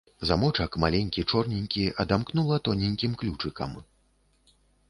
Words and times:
Замочак 0.27 0.77
маленькі 0.83 1.25
чорненькі 1.33 1.83
адамкнула 2.05 2.59
тоненькім 2.69 3.11
ключыкам. 3.23 3.81